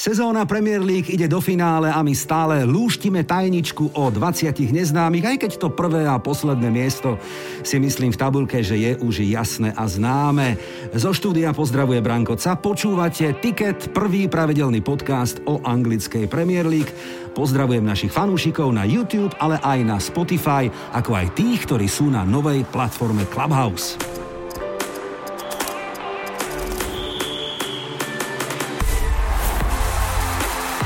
[0.00, 5.36] Sezóna Premier League ide do finále a my stále lúštime tajničku o 20 neznámych, aj
[5.36, 7.20] keď to prvé a posledné miesto
[7.60, 10.56] si myslím v tabulke, že je už jasné a známe.
[10.96, 12.56] Zo štúdia pozdravuje Brankoca.
[12.56, 16.96] Počúvate Ticket, prvý pravidelný podcast o anglickej Premier League.
[17.36, 22.24] Pozdravujem našich fanúšikov na YouTube, ale aj na Spotify, ako aj tých, ktorí sú na
[22.24, 24.00] novej platforme Clubhouse.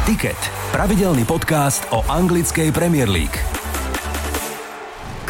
[0.05, 0.37] Ticket.
[0.69, 3.64] Pravidelný podcast o anglickej Premier League.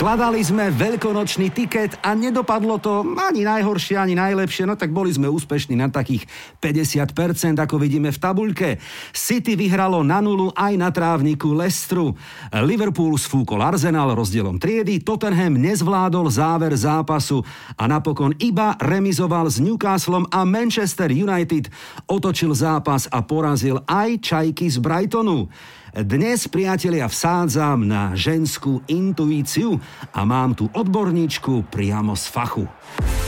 [0.05, 5.33] Kladali sme veľkonočný tiket a nedopadlo to ani najhoršie, ani najlepšie, no tak boli sme
[5.33, 6.29] úspešní na takých
[6.61, 8.77] 50%, ako vidíme v tabuľke.
[9.17, 12.13] City vyhralo na nulu aj na trávniku Lestru.
[12.53, 17.41] Liverpool sfúkol Arsenal rozdielom triedy, Tottenham nezvládol záver zápasu
[17.73, 21.73] a napokon iba remizoval s Newcastlom a Manchester United
[22.13, 25.49] otočil zápas a porazil aj Čajky z Brightonu.
[25.95, 29.79] Dnes, priatelia, vsádzam na ženskú intuíciu
[30.11, 32.67] a mám tu odborníčku priamo z fachu.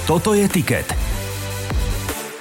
[0.03, 0.91] Toto je Tiket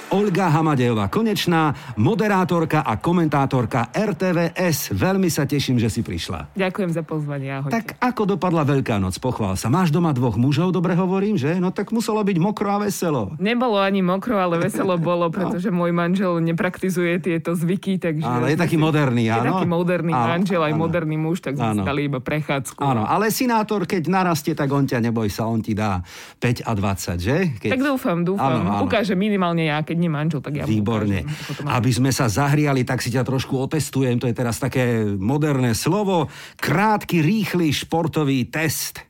[0.06, 4.94] Olga Hamadejová Konečná, moderátorka a komentátorka RTVS.
[4.94, 6.54] Veľmi sa teším, že si prišla.
[6.54, 7.74] Ďakujem za pozvanie, ahojte.
[7.74, 9.66] Tak ako dopadla Veľká noc, pochvál sa.
[9.66, 11.58] Máš doma dvoch mužov, dobre hovorím, že?
[11.58, 13.34] No tak muselo byť mokro a veselo.
[13.42, 15.82] Nebolo ani mokro, ale veselo bolo, pretože no.
[15.82, 18.22] môj manžel nepraktizuje tieto zvyky, takže...
[18.22, 19.42] Áno, je taký moderný, áno.
[19.42, 20.82] Je taký moderný áno, manžel, aj áno.
[20.86, 22.78] moderný muž, tak sme stali iba prechádzku.
[22.78, 25.98] Áno, ale sinátor, keď narastie, tak on ťa, neboj sa, on ti dá
[26.38, 27.36] 5 a 20, že?
[27.58, 27.70] Keď...
[27.74, 28.62] Tak dúfam, dúfam.
[28.62, 28.86] Áno, áno.
[28.86, 31.24] Ukáže minimálne ja, keď nie manžel, tak ja Výborne.
[31.24, 34.20] Ukážem, Aby sme sa zahriali, tak si ťa trošku otestujem.
[34.20, 36.28] To je teraz také moderné slovo.
[36.60, 39.00] Krátky, rýchly športový test.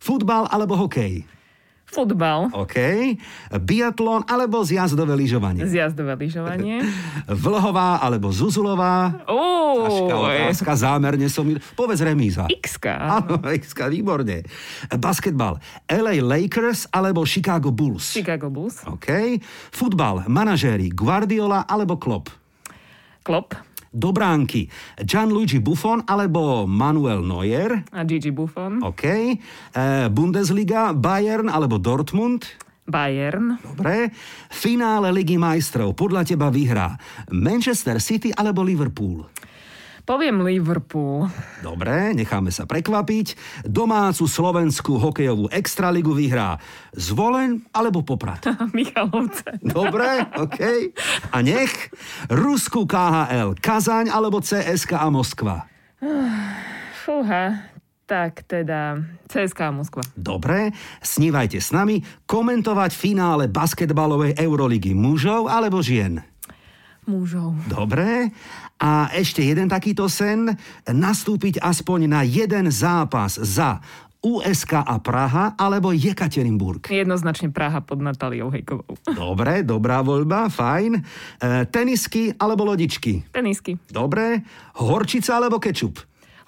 [0.00, 1.39] Futbal alebo hokej?
[1.90, 2.54] Futbal.
[2.54, 2.76] OK.
[3.58, 5.66] Biatlon alebo zjazdové lyžovanie?
[5.66, 6.86] Zjazdové lyžovanie.
[7.44, 9.26] Vlhová alebo Zuzulová?
[9.26, 11.50] Ťažká otázka, zámerne som...
[11.74, 12.46] Povedz remíza.
[12.46, 14.46] x Áno, x výborne.
[15.02, 15.58] Basketbal.
[15.90, 18.14] LA Lakers alebo Chicago Bulls?
[18.14, 18.86] Chicago Bulls.
[18.86, 19.42] OK.
[19.74, 20.30] Futbal.
[20.30, 20.94] Manažéri.
[20.94, 22.30] Guardiola alebo Klopp?
[23.26, 24.70] Klopp do bránky
[25.02, 27.82] Gianluigi Buffon alebo Manuel Neuer.
[27.90, 28.82] A Gigi Buffon.
[28.86, 29.04] OK.
[29.04, 32.46] E, Bundesliga, Bayern alebo Dortmund.
[32.86, 33.58] Bayern.
[33.62, 34.10] Dobre.
[34.50, 36.98] Finále Ligy majstrov podľa teba vyhrá
[37.30, 39.26] Manchester City alebo Liverpool?
[40.04, 41.28] Poviem Liverpool.
[41.60, 43.36] Dobre, necháme sa prekvapiť.
[43.68, 46.56] Domácu slovenskú hokejovú extraligu vyhrá
[46.96, 48.42] Zvolen alebo Poprad?
[48.76, 49.60] Michalovce.
[49.60, 50.60] Dobre, OK.
[51.30, 51.92] A nech
[52.28, 55.68] Rusku KHL, Kazaň alebo CSK a Moskva?
[57.04, 57.70] Fúha,
[58.10, 58.98] tak teda
[59.30, 60.02] CSK a Moskva.
[60.18, 66.18] Dobre, snívajte s nami komentovať finále basketbalovej Euroligy mužov alebo žien?
[67.06, 67.54] Mužov.
[67.70, 68.34] Dobre.
[68.80, 70.48] A ešte jeden takýto sen,
[70.88, 73.76] nastúpiť aspoň na jeden zápas za
[74.20, 76.88] USK a Praha alebo Jekaterinburg?
[76.88, 78.96] Jednoznačne Praha pod Natáliou Hejkovou.
[79.04, 80.92] Dobre, dobrá voľba, fajn.
[80.96, 81.00] E,
[81.68, 83.32] tenisky alebo lodičky?
[83.32, 83.76] Tenisky.
[83.88, 84.44] Dobre.
[84.76, 86.00] Horčica alebo kečup?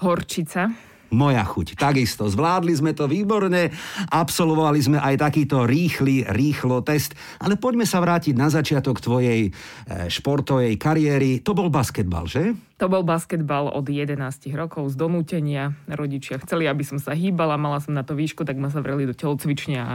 [0.04, 1.76] Horčica moja chuť.
[1.76, 3.70] Takisto, zvládli sme to výborne,
[4.08, 9.50] absolvovali sme aj takýto rýchly, rýchlo test, ale poďme sa vrátiť na začiatok tvojej e,
[10.08, 11.44] športovej kariéry.
[11.44, 12.56] To bol basketbal, že?
[12.82, 14.18] To bol basketbal od 11
[14.58, 15.70] rokov z donútenia.
[15.86, 19.14] Rodičia chceli, aby som sa hýbala, mala som na to výšku, tak ma zavreli do
[19.14, 19.92] telocvične a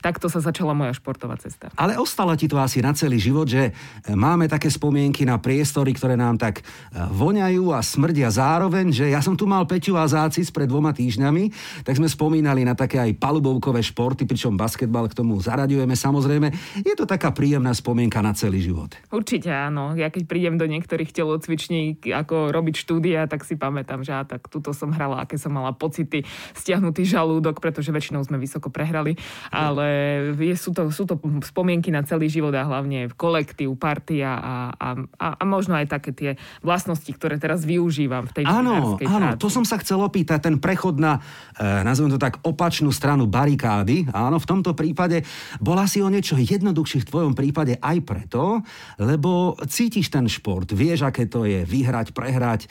[0.00, 1.68] takto sa začala moja športová cesta.
[1.76, 3.72] Ale ostala ti to asi na celý život, že e,
[4.16, 6.62] máme také spomienky na priestory, ktoré nám tak e,
[6.96, 11.52] voňajú a smrdia zároveň, že ja som tu mal Peťu a Zácis pred dvoma týždňami,
[11.84, 16.48] tak sme spomínali na také aj palubovkové športy, pričom basketbal k tomu zaraďujeme samozrejme.
[16.80, 18.96] Je to taká príjemná spomienka na celý život.
[19.12, 19.92] Určite áno.
[19.94, 24.48] Ja keď prídem do niektorých telocviční, ako robiť štúdia, tak si pamätám, že á, tak
[24.48, 26.24] tuto som hrala, aké som mala pocity,
[26.56, 29.18] stiahnutý žalúdok, pretože väčšinou sme vysoko prehrali,
[29.52, 29.89] ale
[30.38, 34.88] je, sú, to, sú to spomienky na celý život a hlavne kolektív, partia a, a,
[35.16, 36.30] a, a možno aj také tie
[36.60, 39.40] vlastnosti, ktoré teraz využívam v tej Áno, áno, práci.
[39.40, 41.20] to som sa chcel opýtať, ten prechod na,
[41.56, 45.22] e, nazvem to tak, opačnú stranu barikády, áno, v tomto prípade
[45.60, 48.60] bol asi o niečo jednoduchší v tvojom prípade aj preto,
[49.00, 52.68] lebo cítiš ten šport, vieš, aké to je vyhrať, prehrať, e,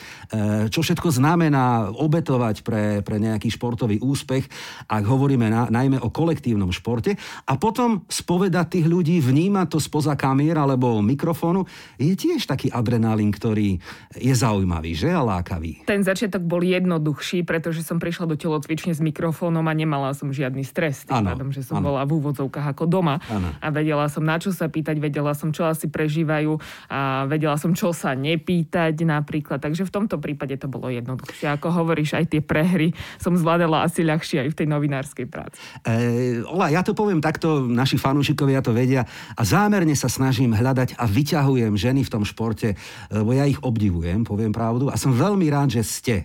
[0.70, 4.46] čo všetko znamená obetovať pre, pre nejaký športový úspech,
[4.90, 9.80] ak hovoríme na, najmä o kolektívnom športe, športe a potom spovedať tých ľudí, vnímať to
[9.82, 11.66] spoza kamier alebo mikrofónu,
[11.98, 13.80] je tiež taký adrenalín, ktorý
[14.18, 15.86] je zaujímavý, že a lákavý.
[15.90, 20.62] Ten začiatok bol jednoduchší, pretože som prišla do telocvične s mikrofónom a nemala som žiadny
[20.66, 21.06] stres.
[21.08, 21.94] Tým ano, pádom, že som ano.
[21.94, 23.50] bola v úvodzovkách ako doma ano.
[23.58, 26.60] a vedela som na čo sa pýtať, vedela som čo asi prežívajú
[26.92, 29.62] a vedela som čo sa nepýtať napríklad.
[29.62, 31.50] Takže v tomto prípade to bolo jednoduchšie.
[31.50, 35.58] Ako hovoríš, aj tie prehry som zvládala asi ľahšie aj v tej novinárskej práci.
[35.86, 39.08] E, Ola, ja to poviem takto, naši fanúšikovia to vedia
[39.40, 42.76] a zámerne sa snažím hľadať a vyťahujem ženy v tom športe,
[43.08, 46.16] lebo ja ich obdivujem, poviem pravdu a som veľmi rád, že ste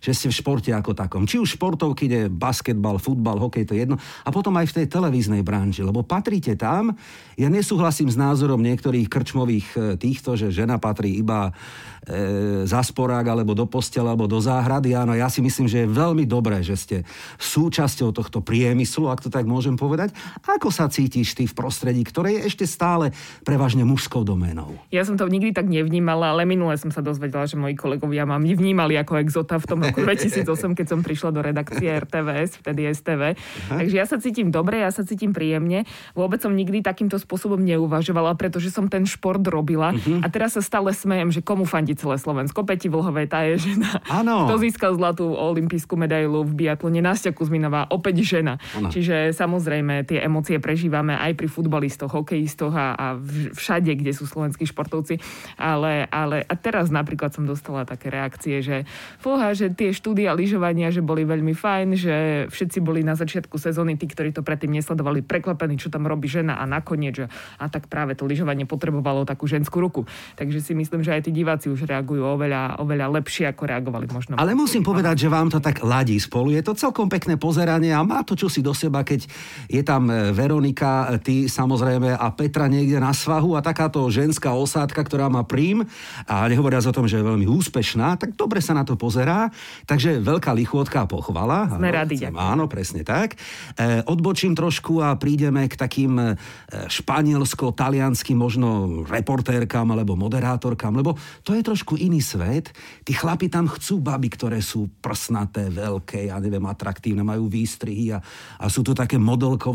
[0.00, 1.28] že ste v športe ako takom.
[1.28, 4.00] Či už športovky, kde basketbal, futbal, hokej, to je jedno.
[4.24, 6.96] A potom aj v tej televíznej branži, lebo patríte tam.
[7.36, 13.28] Ja nesúhlasím s názorom niektorých krčmových e, týchto, že žena patrí iba e, za sporák,
[13.28, 14.96] alebo do postela, alebo do záhrady.
[14.96, 16.96] Áno, ja si myslím, že je veľmi dobré, že ste
[17.36, 20.16] súčasťou tohto priemyslu, ak to tak môžem povedať.
[20.50, 23.14] Ako sa cítiš ty v prostredí, ktoré je ešte stále
[23.46, 24.74] prevažne mužskou doménou?
[24.90, 28.40] Ja som to nikdy tak nevnímala, ale minule som sa dozvedela, že moji kolegovia ma
[28.40, 33.22] vnímali ako exota v tom roku 2008, keď som prišla do redakcie RTVS, vtedy STV.
[33.34, 33.84] Aha.
[33.84, 35.86] Takže ja sa cítim dobre, ja sa cítim príjemne.
[36.18, 39.94] Vôbec som nikdy takýmto spôsobom neuvažovala, pretože som ten šport robila.
[39.94, 40.24] Uh-huh.
[40.24, 42.66] A teraz sa stále smejem, že komu fandí celé Slovensko.
[42.66, 44.00] Peti Vlhovej, tá je žena.
[44.08, 44.50] Áno.
[44.50, 48.58] Kto získal zlatú olimpijskú medailu v biatlone, Nastia Kuzminová, opäť žena.
[48.76, 48.90] Ano.
[48.90, 53.06] Čiže samozrejme tie emócie prežívame aj pri futbalistoch, hokejistoch a, a
[53.54, 55.20] všade, kde sú slovenskí športovci.
[55.56, 58.88] Ale, ale a teraz napríklad som dostala také reakcie, že
[59.18, 62.16] fúha, že tie štúdia lyžovania, že boli veľmi fajn, že
[62.50, 66.58] všetci boli na začiatku sezóny, tí, ktorí to predtým nesledovali, prekvapení, čo tam robí žena
[66.58, 67.26] a nakoniec, že
[67.58, 70.06] a tak práve to lyžovanie potrebovalo takú ženskú ruku.
[70.36, 74.32] Takže si myslím, že aj tí diváci už reagujú oveľa, oveľa lepšie, ako reagovali možno.
[74.38, 76.54] Ale musím povedať, že vám to tak ladí spolu.
[76.54, 79.26] Je to celkom pekné pozeranie a má to čosi do seba, keď
[79.66, 84.54] je tam e, Veronika, e, ty samozrejme a Petra niekde na svahu a takáto ženská
[84.54, 85.82] osádka, ktorá má príjm
[86.30, 89.50] a nehovoria o tom, že je veľmi úspešná, tak dobre sa na to pozerá.
[89.90, 91.66] Takže veľká lichôdka a pochvala.
[91.74, 93.34] Sme áno, radi, Áno, presne tak.
[93.74, 96.38] E, odbočím trošku a prídeme k takým e,
[96.70, 102.70] španielsko-talianským možno reportérkam alebo moderátorkam, lebo to je trošku iný svet.
[103.02, 108.22] Tí chlapi tam chcú baby, ktoré sú prsnaté, veľké, ja neviem, atraktívne, majú výstrihy a,
[108.62, 109.18] a sú to také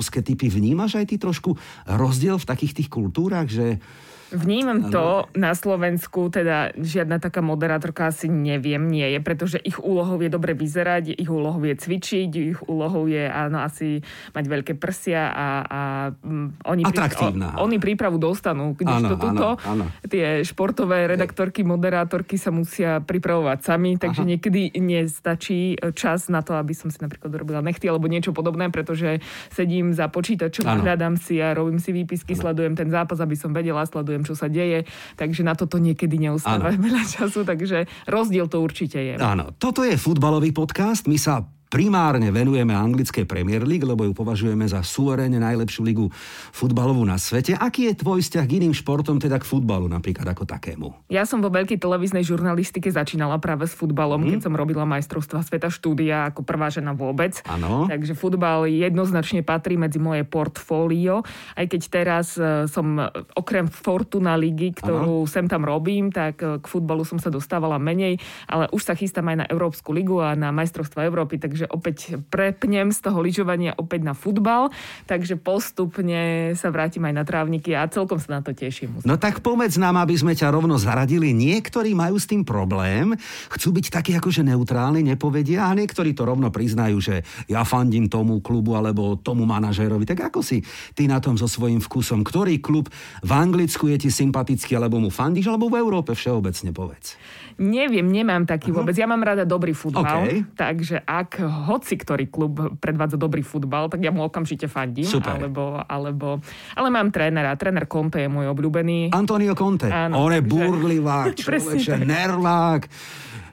[0.06, 0.50] modelkovské typy.
[0.50, 1.58] Vnímaš aj ty trošku
[1.90, 3.82] rozdiel v takých tých kultúrach, že
[4.36, 10.20] Vnímam to na Slovensku, teda žiadna taká moderátorka asi neviem, nie je, pretože ich úlohou
[10.20, 14.04] je dobre vyzerať, ich úlohou je cvičiť, ich úlohou je áno, asi
[14.36, 15.82] mať veľké prsia a, a
[16.26, 17.28] um, oni, pri, o,
[17.64, 18.76] oni prípravu dostanú.
[18.76, 19.86] Kdežto tuto áno, áno.
[20.10, 24.30] tie športové redaktorky, moderátorky sa musia pripravovať sami, takže Aha.
[24.36, 29.24] niekedy nestačí čas na to, aby som si napríklad robila nechty alebo niečo podobné, pretože
[29.54, 32.42] sedím za počítačom, hľadám si a robím si výpisky, ano.
[32.52, 34.88] sledujem ten zápas, aby som vedela, sledujem sledujem, čo sa deje,
[35.20, 39.14] takže na toto niekedy neustáva veľa času, takže rozdiel to určite je.
[39.20, 44.66] Áno, toto je futbalový podcast, my sa primárne venujeme anglickej Premier League, lebo ju považujeme
[44.70, 46.08] za suverénne najlepšiu ligu
[46.54, 47.58] futbalovú na svete.
[47.58, 50.88] Aký je tvoj vzťah k iným športom, teda k futbalu napríklad ako takému?
[51.10, 54.30] Ja som vo veľkej televíznej žurnalistike začínala práve s futbalom, mm.
[54.36, 57.42] keď som robila majstrovstva sveta štúdia ako prvá žena vôbec.
[57.50, 57.88] Ano.
[57.88, 61.26] Takže futbal jednoznačne patrí medzi moje portfólio,
[61.56, 65.30] aj keď teraz e, som e, okrem Fortuna ligy, ktorú ano.
[65.30, 69.28] sem tam robím, tak e, k futbalu som sa dostávala menej, ale už sa chystám
[69.32, 73.74] aj na Európsku ligu a na majstrovstva Európy, takže že opäť prepnem z toho lyžovania
[73.80, 74.70] opäť na futbal,
[75.08, 79.00] takže postupne sa vrátim aj na trávniky a celkom sa na to teším.
[79.08, 81.32] No tak povedz nám, aby sme ťa rovno zaradili.
[81.32, 83.16] Niektorí majú s tým problém,
[83.52, 87.16] chcú byť takí akože neutrálni, nepovedia a niektorí to rovno priznajú, že
[87.48, 90.04] ja fandím tomu klubu alebo tomu manažérovi.
[90.04, 90.62] Tak ako si
[90.94, 92.26] ty na tom so svojím vkusom?
[92.26, 92.92] Ktorý klub
[93.24, 97.16] v Anglicku je ti sympatický alebo mu fandíš alebo v Európe všeobecne povedz?
[97.56, 98.92] Neviem, nemám taký vôbec.
[99.00, 100.44] Ja mám rada dobrý futbal, okay.
[100.60, 105.08] takže ak hoci ktorý klub predvádza dobrý futbal, tak ja mu okamžite fandím.
[105.08, 105.38] Super.
[105.38, 106.42] Alebo, alebo,
[106.76, 107.56] ale mám trénera.
[107.56, 109.14] Tréner Conte je môj obľúbený.
[109.14, 109.88] Antonio Conte.
[109.90, 112.84] Áno, On je burlivák, človeče, nervák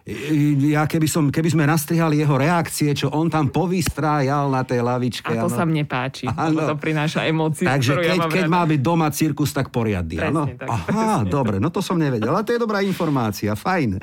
[0.02, 5.30] ja keby, som, keby sme nastrihali jeho reakcie, čo on tam povystrájal na tej lavičke.
[5.30, 5.54] A to ano.
[5.54, 6.74] sa mne páči, ano.
[6.74, 7.70] to prináša emóciu.
[7.70, 10.18] Takže keď, ja keď má byť doma cirkus, tak poriadny.
[10.18, 11.30] Presne, tak, Aha, presne.
[11.30, 13.90] dobre, no to som nevedel, ale to je dobrá informácia, fajn.
[13.94, 14.00] E,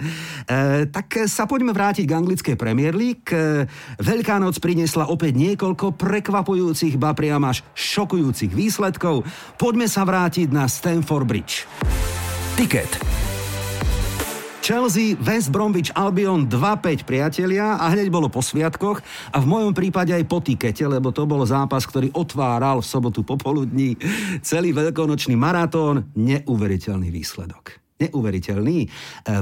[0.87, 3.27] tak sa poďme vrátiť k anglickej Premier League.
[3.35, 3.67] E,
[3.99, 9.27] Veľká noc priniesla opäť niekoľko prekvapujúcich, ba priam až šokujúcich výsledkov.
[9.59, 11.67] Poďme sa vrátiť na Stamford Bridge.
[12.55, 13.28] Ticket
[14.59, 19.01] Chelsea, West Bromwich Albion 2-5 priatelia a hneď bolo po sviatkoch
[19.33, 23.25] a v mojom prípade aj po tikete, lebo to bol zápas, ktorý otváral v sobotu
[23.25, 23.97] popoludní
[24.45, 26.11] celý veľkonočný maratón.
[26.13, 28.79] Neuveriteľný výsledok neuveriteľný.
[28.83, 28.87] E,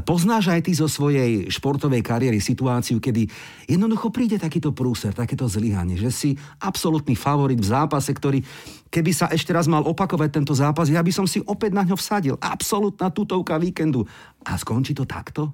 [0.02, 3.30] poznáš aj ty zo svojej športovej kariéry situáciu, kedy
[3.70, 6.30] jednoducho príde takýto prúser, takéto zlyhanie, že si
[6.66, 8.42] absolútny favorit v zápase, ktorý
[8.90, 12.00] keby sa ešte raz mal opakovať tento zápas, ja by som si opäť na ňo
[12.00, 12.36] vsadil.
[12.42, 14.08] Absolutná tutovka víkendu.
[14.48, 15.54] A skončí to takto?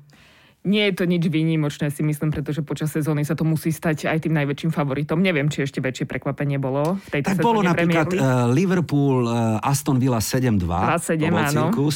[0.64, 4.24] Nie je to nič výnimočné, si myslím, pretože počas sezóny sa to musí stať aj
[4.24, 5.20] tým najväčším favoritom.
[5.20, 10.00] Neviem, či ešte väčšie prekvapenie bolo v tejto Tak bolo napríklad uh, Liverpool, uh, Aston
[10.00, 10.64] Villa 7-2.
[10.64, 11.68] 2-7, áno.
[11.76, 11.92] Uh,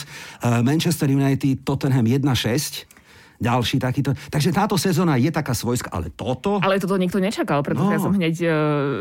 [0.67, 2.96] Manchester United, Tottenham 1-6
[3.37, 4.17] ďalší takýto.
[4.33, 6.57] Takže táto sezóna je taká svojská, ale toto...
[6.61, 7.95] Ale toto nikto nečakal, pretože no.
[7.95, 8.51] ja som hneď uh,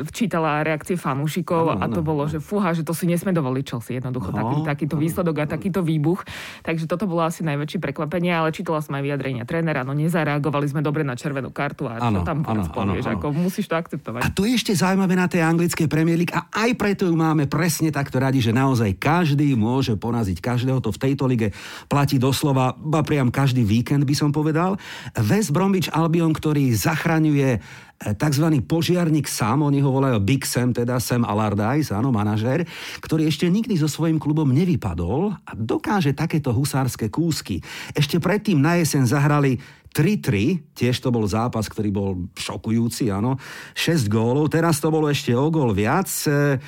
[0.05, 3.65] včítala reakcie fanúšikov ano, a to ano, bolo, že fúha, že to si nesme dovoliť
[3.65, 4.37] Chelsea jednoducho, no.
[4.37, 6.25] taký, takýto výsledok a takýto výbuch.
[6.63, 10.81] Takže toto bolo asi najväčšie prekvapenie, ale čítala som aj vyjadrenia trénera, no nezareagovali sme
[10.85, 14.21] dobre na červenú kartu a ano, čo tam ano, povieš, ano, ako musíš to akceptovať.
[14.21, 17.49] A to je ešte zaujímavé na tej anglickej Premier League a aj preto ju máme
[17.49, 20.79] presne takto radi, že naozaj každý môže poraziť každého.
[20.85, 21.57] To v tejto lige
[21.89, 24.75] platí doslova, ba priam každý víkend by som som povedal.
[25.15, 27.63] West Bromwich Albion, ktorý zachraňuje
[27.97, 28.47] tzv.
[28.69, 32.69] požiarník sám, oni ho volajú Big Sam, teda Sam Allardyce, áno, manažér,
[33.01, 37.65] ktorý ešte nikdy so svojím klubom nevypadol a dokáže takéto husárske kúsky.
[37.97, 39.57] Ešte predtým na jeseň zahrali
[39.97, 43.41] 3-3, tiež to bol zápas, ktorý bol šokujúci, áno.
[43.73, 46.05] 6 gólov, teraz to bolo ešte o gól viac.
[46.29, 46.61] E,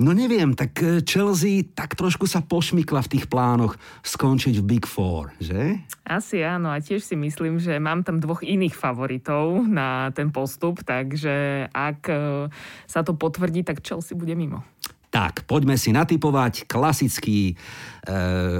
[0.00, 4.88] no neviem, tak e, Chelsea tak trošku sa pošmykla v tých plánoch skončiť v Big
[4.88, 5.76] Four, že?
[6.08, 10.69] Asi áno a tiež si myslím, že mám tam dvoch iných favoritov na ten postup,
[10.78, 12.46] takže ak e,
[12.86, 14.62] sa to potvrdí, tak Chelsea bude mimo.
[15.10, 17.54] Tak, poďme si natypovať klasický e,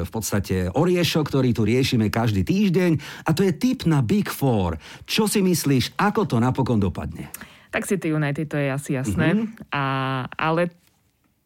[0.02, 4.74] v podstate oriešok, ktorý tu riešime každý týždeň a to je tip na Big Four.
[5.06, 7.30] Čo si myslíš, ako to napokon dopadne?
[7.70, 9.30] Tak City United, to je asi jasné.
[9.30, 9.70] Mm-hmm.
[9.70, 9.84] A,
[10.26, 10.74] ale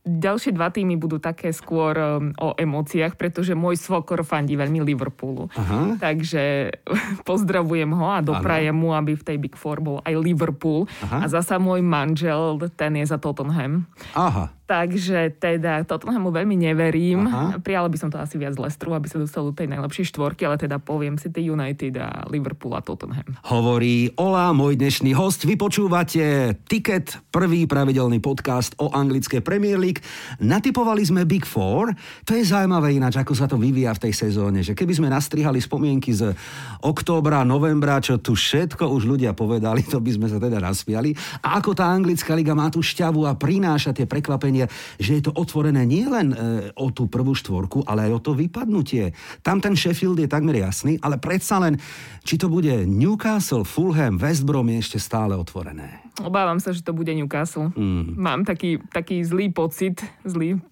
[0.05, 5.49] ďalšie dva týmy budú také skôr um, o emóciách, pretože môj svokor fandí veľmi Liverpoolu.
[5.57, 5.97] Aha.
[5.97, 6.77] Takže
[7.29, 10.85] pozdravujem ho a doprajem mu, aby v tej Big Four bol aj Liverpool.
[11.09, 11.25] Aha.
[11.25, 13.89] A zasa môj manžel, ten je za Tottenham.
[14.13, 14.53] Aha.
[14.65, 17.29] Takže teda Tottenhamu veľmi neverím.
[17.29, 17.61] Aha.
[17.61, 20.57] Prijala by som to asi viac Lestru, aby sa dostal do tej najlepšej štvorky, ale
[20.57, 23.37] teda poviem si tie United a Liverpool a Tottenham.
[23.45, 25.45] Hovorí Ola, môj dnešný host.
[25.45, 30.01] Vy počúvate Ticket, prvý pravidelný podcast o anglické Premier League.
[30.41, 31.93] Natypovali sme Big Four.
[32.25, 34.65] To je zaujímavé ináč, ako sa to vyvíja v tej sezóne.
[34.65, 36.33] Že keby sme nastrihali spomienky z
[36.81, 41.13] októbra, novembra, čo tu všetko už ľudia povedali, to by sme sa teda naspiali.
[41.45, 44.71] A ako tá anglická liga má tú šťavu a prináša tie prekvapenia pochopenia,
[45.03, 46.37] že je to otvorené nielen e,
[46.79, 49.11] o tú prvú štvorku, ale aj o to vypadnutie.
[49.43, 51.75] Tam ten Sheffield je takmer jasný, ale predsa len,
[52.23, 56.07] či to bude Newcastle, Fulham, West Brom je ešte stále otvorené.
[56.23, 57.75] Obávam sa, že to bude Newcastle.
[57.75, 58.15] Mm.
[58.15, 60.63] Mám taký, taký zlý pocit, zlý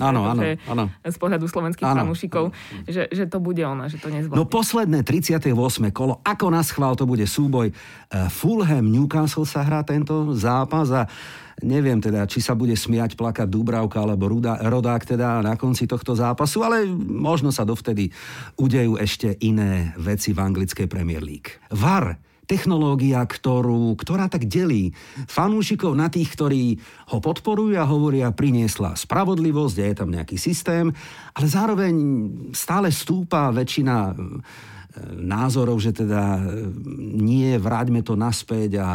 [0.00, 0.84] Áno, áno, áno.
[1.04, 2.56] Z pohľadu slovenských fanúšikov,
[2.88, 4.40] že, že to bude ona, že to nezvládne.
[4.40, 5.52] No posledné 38.
[5.92, 7.68] kolo, ako na schvál to bude súboj.
[7.68, 7.74] E,
[8.32, 11.04] Fulham Newcastle sa hrá tento zápas a
[11.58, 16.14] Neviem teda, či sa bude smiať, plakať Dubravka alebo Ruda, Rodák teda na konci tohto
[16.14, 18.14] zápasu, ale možno sa dovtedy
[18.54, 21.58] udejú ešte iné veci v anglickej Premier League.
[21.74, 24.96] VAR technológia, ktorú, ktorá tak delí
[25.28, 26.80] fanúšikov na tých, ktorí
[27.12, 30.88] ho podporujú a hovoria, priniesla spravodlivosť, je tam nejaký systém,
[31.36, 31.92] ale zároveň
[32.56, 34.16] stále stúpa väčšina
[35.14, 36.42] názorov, že teda e,
[37.18, 38.88] nie, vráťme to naspäť a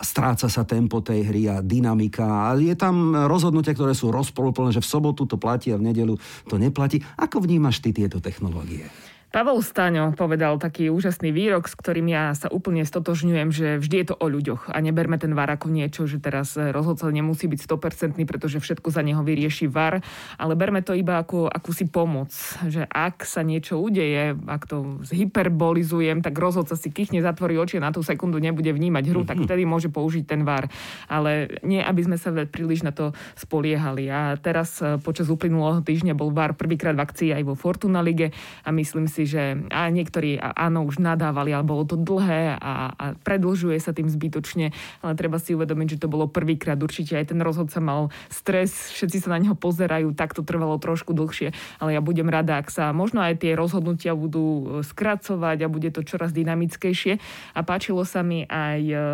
[0.00, 2.50] stráca sa tempo tej hry a dynamika.
[2.50, 6.14] A je tam rozhodnutia, ktoré sú rozpoluplné, že v sobotu to platí a v nedelu
[6.48, 7.02] to neplatí.
[7.18, 8.88] Ako vnímaš ty tieto technológie?
[9.30, 14.06] Pavol Staňo povedal taký úžasný výrok, s ktorým ja sa úplne stotožňujem, že vždy je
[14.10, 18.18] to o ľuďoch a neberme ten VAR ako niečo, že teraz rozhodca nemusí byť 100%,
[18.26, 20.02] pretože všetko za neho vyrieši VAR,
[20.34, 22.34] ale berme to iba ako akúsi pomoc,
[22.66, 27.86] že ak sa niečo udeje, ak to zhyperbolizujem, tak rozhodca si kýchne, zatvorí oči a
[27.86, 29.30] na tú sekundu nebude vnímať hru, mm-hmm.
[29.30, 29.46] tak mhm.
[29.46, 30.66] vtedy môže použiť ten VAR.
[31.06, 34.10] Ale nie, aby sme sa príliš na to spoliehali.
[34.10, 38.34] A teraz eh, počas uplynulého týždňa bol VAR prvýkrát v akcii aj vo Fortuna Lige
[38.66, 42.96] a myslím si, si, že a niektorí áno už nadávali, ale bolo to dlhé a,
[42.96, 44.72] a predlžuje sa tým zbytočne,
[45.04, 46.80] ale treba si uvedomiť, že to bolo prvýkrát.
[46.80, 51.12] Určite aj ten rozhodca mal stres, všetci sa na neho pozerajú, tak to trvalo trošku
[51.12, 55.68] dlhšie, ale ja budem rada, ak sa možno aj tie rozhodnutia budú e, skracovať a
[55.68, 57.20] bude to čoraz dynamickejšie.
[57.52, 59.04] A páčilo sa mi aj, e,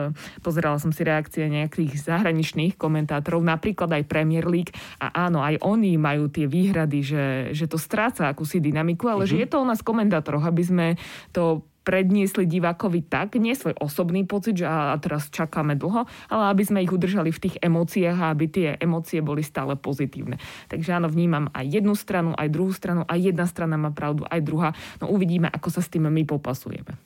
[0.44, 4.70] pozerala som si reakcie nejakých zahraničných komentátorov, napríklad aj Premier League
[5.02, 7.25] a áno, aj oni majú tie výhrady, že,
[7.56, 9.32] že to stráca akúsi dynamiku, ale mm-hmm.
[9.32, 10.86] že je to u nás komentátoroch, aby sme
[11.32, 16.62] to predniesli divákovi tak, nie svoj osobný pocit, že a teraz čakáme dlho, ale aby
[16.66, 20.42] sme ich udržali v tých emóciách a aby tie emócie boli stále pozitívne.
[20.66, 24.42] Takže áno, vnímam aj jednu stranu, aj druhú stranu, aj jedna strana má pravdu, aj
[24.42, 24.74] druhá.
[24.98, 26.98] No uvidíme, ako sa s tým my popasujeme.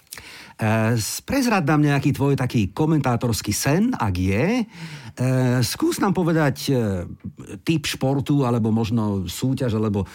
[0.56, 0.96] E,
[1.28, 4.46] prezrad nám nejaký tvoj taký komentátorský sen, ak je.
[4.60, 4.64] E,
[5.60, 7.04] skús nám povedať e,
[7.60, 10.08] typ športu, alebo možno súťaž, alebo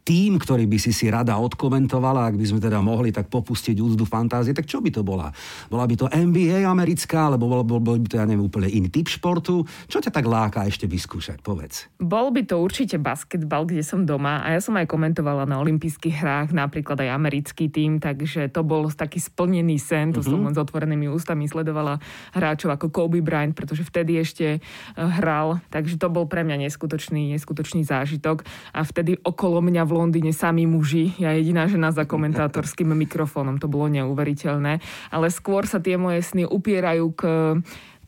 [0.00, 4.08] tým, ktorý by si si rada odkomentovala, ak by sme teda mohli tak popustiť úzdu
[4.08, 5.28] fantázie, tak čo by to bola?
[5.68, 8.88] Bola by to NBA americká, alebo bol, bol, bol by to, ja neviem, úplne iný
[8.88, 9.62] typ športu?
[9.86, 11.44] Čo ťa tak láka ešte vyskúšať?
[11.44, 11.86] Povedz.
[12.00, 16.16] Bol by to určite basketbal, kde som doma a ja som aj komentovala na olympijských
[16.16, 20.26] hrách, napríklad aj americký tým, takže to bol taký splnený sen, to mm-hmm.
[20.26, 20.46] som mhm.
[20.50, 22.00] len s otvorenými ústami sledovala
[22.32, 24.60] hráčov ako Kobe Bryant, pretože vtedy ešte eh,
[24.96, 28.42] hral, takže to bol pre mňa neskutočný, neskutočný zážitok
[28.72, 33.66] a vtedy okolo mňa v Londýne sami muži, ja jediná žena za komentátorským mikrofónom, to
[33.66, 34.80] bolo neuveriteľné.
[35.12, 37.22] Ale skôr sa tie moje sny upierajú k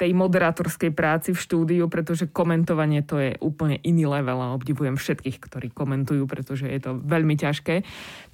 [0.03, 5.39] tej moderátorskej práci v štúdiu, pretože komentovanie to je úplne iný level a obdivujem všetkých,
[5.39, 7.87] ktorí komentujú, pretože je to veľmi ťažké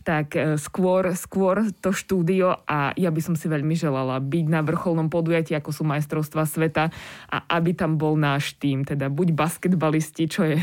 [0.06, 4.64] tak e, skôr, skôr to štúdio a ja by som si veľmi želala byť na
[4.64, 6.88] vrcholnom podujatí, ako sú majstrovstva sveta
[7.28, 10.56] a aby tam bol náš tým, teda buď basketbalisti, čo je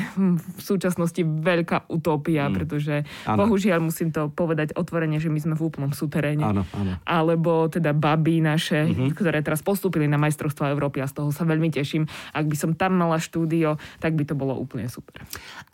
[0.57, 2.53] v súčasnosti veľká utopia, mm.
[2.53, 2.95] pretože
[3.29, 3.45] ano.
[3.45, 6.41] bohužiaľ musím to povedať otvorene, že my sme v úplnom súteréne.
[6.41, 6.97] Áno, áno.
[7.05, 9.13] Alebo teda baby naše, mm-hmm.
[9.13, 12.09] ktoré teraz postúpili na majstrovstva Európy a z toho sa veľmi teším.
[12.33, 15.21] Ak by som tam mala štúdio, tak by to bolo úplne super.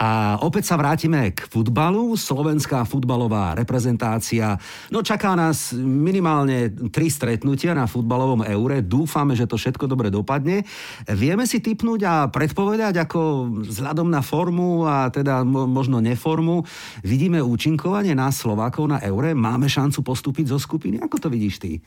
[0.01, 2.19] A opäť sa vrátime k futbalu.
[2.19, 4.55] Slovenská futbalová reprezentácia.
[4.89, 8.83] No čaká nás minimálne tri stretnutia na futbalovom eure.
[8.83, 10.63] Dúfame, že to všetko dobre dopadne.
[11.07, 13.19] Vieme si typnúť a predpovedať, ako
[13.67, 16.63] vzhľadom na formu a teda možno neformu
[17.05, 19.37] vidíme účinkovanie na Slovákov na eure.
[19.37, 20.97] Máme šancu postúpiť zo skupiny?
[20.99, 21.77] Ako to vidíš ty?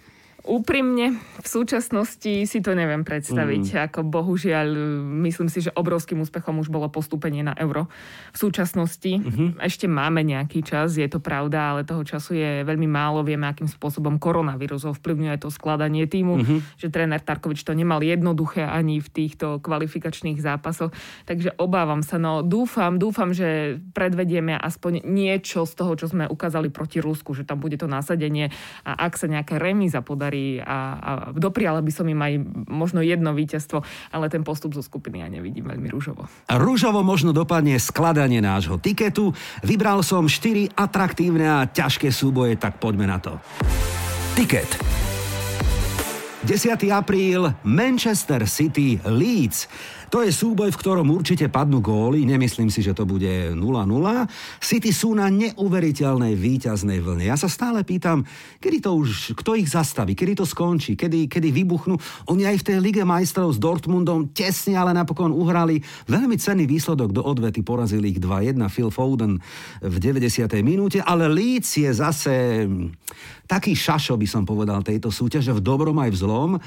[0.44, 3.64] Úprimne, v súčasnosti si to neviem predstaviť.
[3.64, 3.80] Mm.
[3.88, 4.76] Ako bohužiaľ,
[5.24, 7.88] myslím si, že obrovským úspechom už bolo postúpenie na euro.
[8.36, 9.64] V súčasnosti mm-hmm.
[9.64, 13.24] ešte máme nejaký čas, je to pravda, ale toho času je veľmi málo.
[13.24, 16.76] Vieme, akým spôsobom koronavírus ovplyvňuje to skladanie týmu, mm-hmm.
[16.76, 20.92] že tréner Tarkovič to nemal jednoduché ani v týchto kvalifikačných zápasoch.
[21.24, 26.68] Takže obávam sa, no dúfam, dúfam, že predvedieme aspoň niečo z toho, čo sme ukázali
[26.68, 28.52] proti Rusku, že tam bude to násadenie
[28.84, 32.34] a ak sa nejaká remíza podarí podarí a, a dopriala by som im aj
[32.66, 36.26] možno jedno víťazstvo, ale ten postup zo skupiny ja nevidím veľmi rúžovo.
[36.50, 39.30] Rúžovo možno dopadne skladanie nášho tiketu.
[39.62, 43.38] Vybral som 4 atraktívne a ťažké súboje, tak poďme na to.
[44.34, 44.66] Tiket.
[46.44, 46.76] 10.
[46.92, 49.64] apríl Manchester City Leeds.
[50.12, 53.60] To je súboj, v ktorom určite padnú góly, nemyslím si, že to bude 0-0.
[54.60, 57.30] City sú na neuveriteľnej víťaznej vlne.
[57.30, 58.26] Ja sa stále pýtam,
[58.60, 61.96] kedy to už, kto ich zastaví, kedy to skončí, kedy, kedy vybuchnú.
[62.28, 67.14] Oni aj v tej Lige majstrov s Dortmundom tesne, ale napokon uhrali veľmi cenný výsledok
[67.14, 69.40] do odvety, porazili ich 2-1 Phil Foden
[69.80, 70.44] v 90.
[70.60, 72.66] minúte, ale Leeds je zase
[73.44, 76.50] taký šašo, by som povedal, tejto súťaže v dobrom aj v zlom.
[76.56, 76.60] E,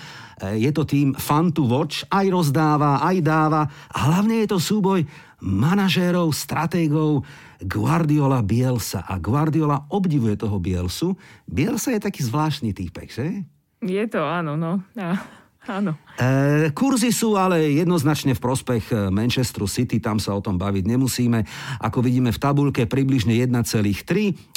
[0.62, 5.06] je to tým fun to watch, aj rozdáva, aj dáva a hlavne je to súboj
[5.46, 7.22] manažérov, stratégov
[7.62, 9.06] Guardiola Bielsa.
[9.06, 11.14] A Guardiola obdivuje toho Bielsu.
[11.46, 13.46] Bielsa je taký zvláštny týpek, že?
[13.86, 14.82] Je to, áno, no.
[14.98, 15.22] Ja.
[15.68, 16.00] Áno.
[16.16, 20.88] E, kurzy sú ale jednoznačne v prospech e, Manchesteru City, tam sa o tom baviť
[20.88, 21.44] nemusíme.
[21.84, 23.84] Ako vidíme v tabulke približne 1,3,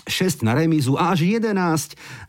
[0.06, 1.50] 6 na remízu a až 11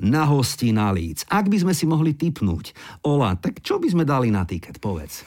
[0.01, 1.29] na hosti na Leeds.
[1.29, 2.73] Ak by sme si mohli typnúť,
[3.05, 5.21] Ola, tak čo by sme dali na tiket, povedz.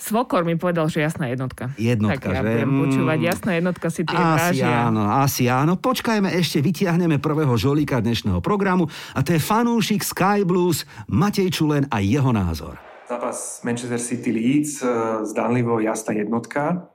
[0.00, 1.76] Svokor mi povedal, že jasná jednotka.
[1.76, 2.48] Jednotka, tak ja že?
[2.56, 4.88] budem počúvať, jasná jednotka si tie Asi vážia.
[4.88, 5.76] áno, asi áno.
[5.76, 11.84] Počkajme, ešte vytiahneme prvého žolíka dnešného programu a to je fanúšik Sky Blues Matej Čulen
[11.92, 12.80] a jeho názor.
[13.04, 14.88] Zápas Manchester City Leeds, e,
[15.28, 16.88] zdanlivo jasná jednotka.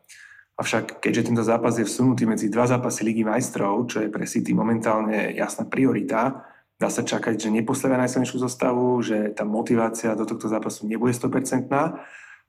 [0.58, 4.58] Avšak keďže tento zápas je vsunutý medzi dva zápasy Ligy majstrov, čo je pre City
[4.58, 6.42] momentálne jasná priorita,
[6.82, 11.70] dá sa čakať, že neposledná najsilnejšiu zostavu, že tá motivácia do tohto zápasu nebude 100%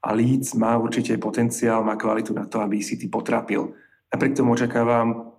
[0.03, 3.75] a Leeds má určite potenciál, má kvalitu na to, aby City potrapil.
[4.13, 5.33] Napriek tomu očakávam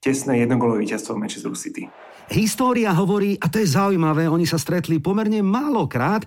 [0.00, 1.88] tesné jednogolové víťazstvo Manchester City.
[2.32, 6.24] História hovorí, a to je zaujímavé, oni sa stretli pomerne málokrát,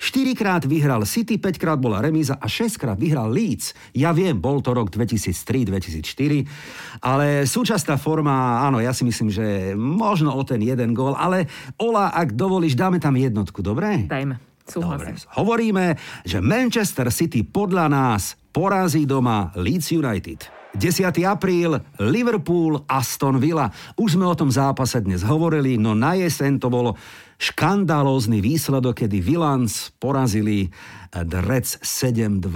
[0.00, 3.76] 4 krát vyhral City, 5 krát bola remíza a 6 krát vyhral Leeds.
[3.92, 10.32] Ja viem, bol to rok 2003-2004, ale súčasná forma, áno, ja si myslím, že možno
[10.32, 14.08] o ten jeden gól, ale Ola, ak dovolíš, dáme tam jednotku, dobre?
[14.08, 14.49] Dajme.
[14.70, 15.18] Súhlasím.
[15.18, 15.34] Dobre.
[15.36, 15.86] Hovoríme,
[16.22, 20.60] že Manchester City podľa nás porazí doma Leeds United.
[20.70, 21.02] 10.
[21.26, 23.74] apríl, Liverpool, Aston Villa.
[23.98, 26.94] Už sme o tom zápase dnes hovorili, no na jeseň to bolo
[27.42, 30.70] škandálózny výsledok, kedy Villans porazili
[31.10, 32.46] The Reds 7-2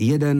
[0.00, 0.36] jeden,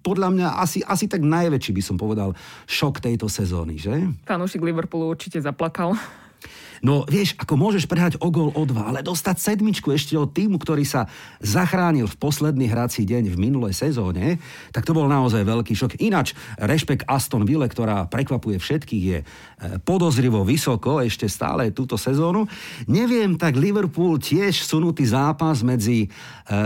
[0.00, 2.32] podľa mňa asi, asi tak najväčší by som povedal,
[2.64, 3.92] šok tejto sezóny, že?
[4.24, 5.92] Fanúšik Liverpoolu určite zaplakal.
[6.82, 10.58] No vieš, ako môžeš prehrať o gol o dva, ale dostať sedmičku ešte od týmu,
[10.58, 11.06] ktorý sa
[11.38, 14.42] zachránil v posledný hrací deň v minulej sezóne,
[14.74, 16.02] tak to bol naozaj veľký šok.
[16.02, 19.18] Ináč, rešpekt Aston Ville, ktorá prekvapuje všetkých, je
[19.86, 22.44] podozrivo vysoko ešte stále túto sezónu.
[22.90, 26.10] Neviem, tak Liverpool tiež sunutý zápas medzi,
[26.44, 26.58] e,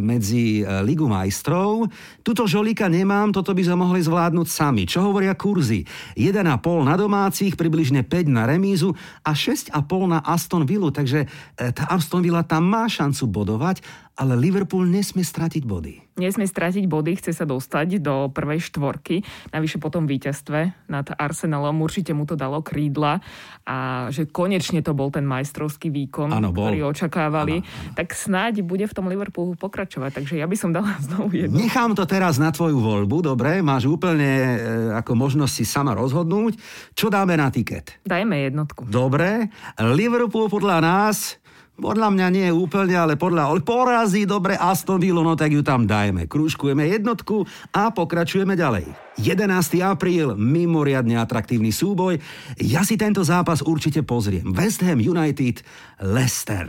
[0.00, 1.86] medzi e, Ligu majstrov.
[2.24, 4.88] Tuto žolíka nemám, toto by sme mohli zvládnuť sami.
[4.88, 5.84] Čo hovoria kurzy?
[6.16, 6.42] 1,5
[6.82, 11.26] na domácich, približne 5 na remízu a 6 6,5 na Aston Villa, takže
[11.58, 13.82] e, tá Aston Villa tam má šancu bodovať,
[14.18, 16.18] ale Liverpool nesmie stratiť body.
[16.18, 19.22] Nesmie stratiť body, chce sa dostať do prvej štvorky,
[19.54, 23.22] navyše po tom víťazstve nad Arsenalom určite mu to dalo krídla
[23.62, 26.66] a že konečne to bol ten majstrovský výkon, ano, bol.
[26.66, 27.94] ktorý očakávali, ano, ano.
[27.94, 31.54] tak snáď bude v tom Liverpoolu pokračovať, takže ja by som dala znovu jednu.
[31.54, 34.56] Nechám to teraz na tvoju voľbu, dobre, máš úplne e,
[34.98, 36.58] ako možnosť si sama rozhodnúť,
[36.98, 38.02] čo dáme na tiket.
[38.02, 38.90] Dajme jednotku.
[38.90, 41.38] Dobre, Liverpool podľa nás
[41.78, 45.86] podľa mňa nie úplne, ale podľa ale porazí dobre Aston Villa, no tak ju tam
[45.86, 46.26] dajme.
[46.26, 48.90] Krúžkujeme jednotku a pokračujeme ďalej.
[49.22, 49.46] 11.
[49.86, 52.18] apríl, mimoriadne atraktívny súboj.
[52.58, 54.50] Ja si tento zápas určite pozriem.
[54.50, 55.62] West Ham United,
[56.02, 56.66] Leicester.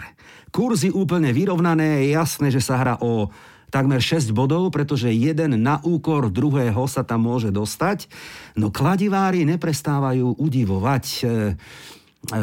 [0.49, 3.29] Kurzy úplne vyrovnané, je jasné, že sa hrá o
[3.69, 8.09] takmer 6 bodov, pretože jeden na úkor druhého sa tam môže dostať.
[8.57, 11.05] No kladivári neprestávajú udivovať.
[12.19, 12.35] V,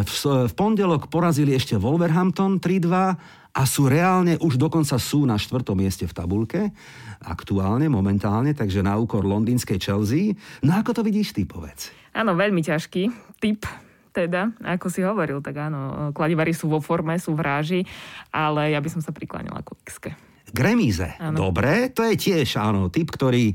[0.49, 6.09] v pondelok porazili ešte Wolverhampton 3-2 a sú reálne, už dokonca sú na štvrtom mieste
[6.09, 6.73] v tabulke,
[7.25, 10.37] aktuálne, momentálne, takže na úkor londýnskej Chelsea.
[10.61, 11.93] No ako to vidíš ty, povedz?
[12.17, 13.03] Áno, veľmi ťažký
[13.41, 13.69] typ
[14.17, 17.81] teda, ako si hovoril, tak áno, kladivari sú vo forme, sú v ráži,
[18.33, 20.01] ale ja by som sa priklánila ku x
[20.51, 21.11] k remíze.
[21.35, 23.51] Dobre, to je tiež, áno, typ, ktorý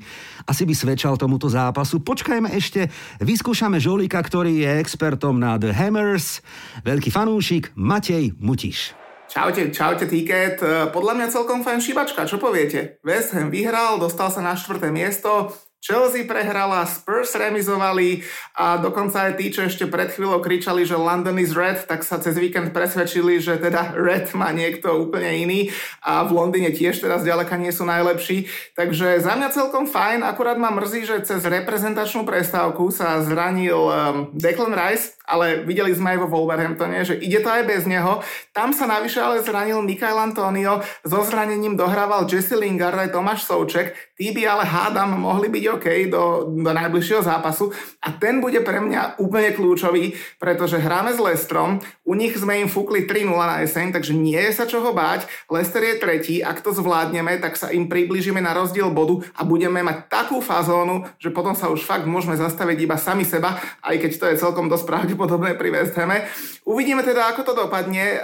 [0.45, 2.03] asi by svedčal tomuto zápasu.
[2.03, 2.91] Počkajme ešte,
[3.23, 6.43] vyskúšame Žolika, ktorý je expertom na The Hammers,
[6.83, 8.93] veľký fanúšik Matej Mutiš.
[9.31, 10.59] Čaute, čaute Ticket.
[10.91, 12.99] Podľa mňa celkom fajn šibačka, čo poviete?
[12.99, 18.21] West Ham vyhral, dostal sa na štvrté miesto, Chelsea prehrala, Spurs remizovali
[18.53, 22.21] a dokonca aj tí, čo ešte pred chvíľou kričali, že London is red, tak sa
[22.21, 25.73] cez víkend presvedčili, že teda red má niekto úplne iný
[26.05, 28.45] a v Londýne tiež teraz ďaleka nie sú najlepší.
[28.77, 34.29] Takže za mňa celkom fajn, akurát ma mrzí, že cez reprezentačnú prestávku sa zranil um,
[34.37, 38.21] Declan Rice, ale videli sme aj vo Wolverhamptone, že ide to aj bez neho.
[38.53, 43.97] Tam sa navyše ale zranil Mikael Antonio, so zranením dohrával Jesse Lingard aj Tomáš Souček,
[44.13, 48.81] tí by ale hádam mohli byť OK do, do najbližšieho zápasu a ten bude pre
[48.81, 53.95] mňa úplne kľúčový, pretože hráme s Lestrom, u nich sme im fúkli 3-0 na jeseň,
[53.95, 57.87] takže nie je sa čoho báť, Lester je tretí, ak to zvládneme, tak sa im
[57.87, 62.35] približíme na rozdiel bodu a budeme mať takú fazónu, že potom sa už fakt môžeme
[62.35, 66.25] zastaviť iba sami seba, aj keď to je celkom dosť pravdepodobné pri West Hame.
[66.65, 68.03] Uvidíme teda, ako to dopadne.
[68.03, 68.19] E,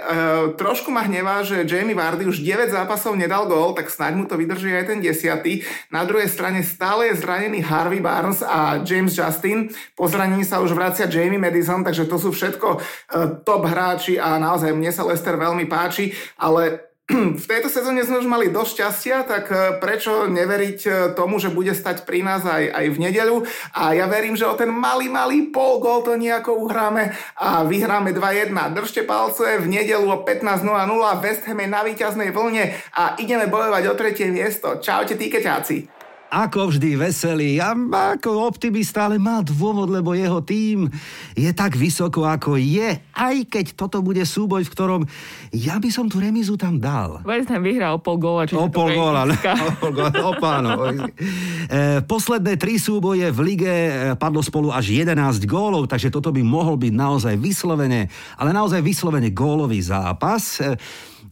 [0.58, 4.34] trošku ma hnevá, že Jamie Vardy už 9 zápasov nedal gól, tak snáď mu to
[4.34, 5.94] vydrží aj ten 10.
[5.94, 9.70] Na druhej strane stále je zranený Harvey Barnes a James Justin.
[9.94, 12.78] Po zranení sa už vracia Jamie Madison, takže to sú všetko e,
[13.46, 16.10] top hráči a naozaj mne sa Lester veľmi páči,
[16.42, 16.88] ale
[17.42, 21.48] v tejto sezóne sme už mali dosť šťastia, tak e, prečo neveriť e, tomu, že
[21.48, 23.36] bude stať pri nás aj, aj v nedeľu.
[23.72, 28.12] A ja verím, že o ten malý, malý pol gol to nejako uhráme a vyhráme
[28.12, 28.52] 2-1.
[28.76, 33.82] Držte palce v nedeľu o 15.00 West Ham je na víťaznej vlne a ideme bojovať
[33.88, 34.76] o tretie miesto.
[34.76, 35.97] Čaute, týkeťáci
[36.28, 37.72] ako vždy veselý a
[38.16, 40.88] ako optimista, ale má dôvod, lebo jeho tým
[41.32, 45.02] je tak vysoko, ako je, aj keď toto bude súboj, v ktorom
[45.52, 47.24] ja by som tú remizu tam dal.
[47.24, 50.70] West Ham vyhral o pol góla, o pol góla, o pol góla, o páno.
[51.68, 55.16] E, posledné tri súboje v lige e, padlo spolu až 11
[55.48, 60.60] gólov, takže toto by mohol byť naozaj vyslovene, ale naozaj vyslovene gólový zápas.
[60.60, 60.76] E,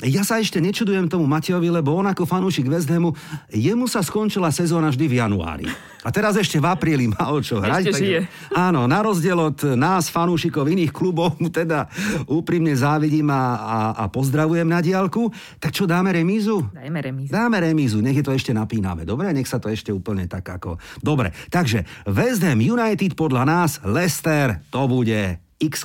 [0.04, 3.16] ja sa ešte nečudujem tomu Matejovi, lebo on ako fanúšik West Hamu,
[3.48, 5.66] jemu sa skončila sezóna vždy v januári.
[6.06, 7.90] A teraz ešte v apríli má o čo hrať.
[7.90, 8.20] Ešte žije.
[8.54, 11.90] Áno, na rozdiel od nás, fanúšikov iných klubov, teda
[12.30, 15.32] úprimne závidím a, a, a pozdravujem na diálku.
[15.58, 16.62] Tak čo, dáme remízu?
[16.70, 17.30] Dajme remízu.
[17.34, 19.02] Dáme remízu, nech je to ešte napíname.
[19.02, 20.78] Dobre, nech sa to ešte úplne tak ako...
[21.02, 25.82] Dobre, takže West Ham United podľa nás, Leicester, to bude x.